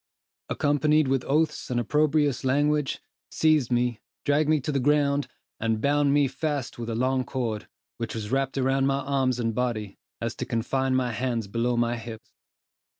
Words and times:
accompanied 0.49 1.07
with 1.07 1.23
oaths 1.25 1.69
and 1.69 1.79
opprobrious 1.79 2.43
language, 2.43 3.03
seized 3.29 3.71
me, 3.71 3.99
dragged 4.25 4.49
me 4.49 4.59
to 4.59 4.71
the 4.71 4.79
ground, 4.79 5.27
and 5.59 5.79
bound 5.79 6.11
me 6.11 6.27
fast 6.27 6.79
with 6.79 6.89
a 6.89 6.95
long 6.95 7.23
cord, 7.23 7.67
which 7.97 8.15
was 8.15 8.31
wrapped 8.31 8.57
round 8.57 8.87
my 8.87 9.01
arms 9.01 9.39
and 9.39 9.53
body, 9.53 9.89
so 10.19 10.25
as 10.25 10.33
to 10.35 10.43
confine 10.43 10.95
my 10.95 11.11
hands 11.11 11.45
below 11.45 11.77
my 11.77 11.97
hips. 11.97 12.31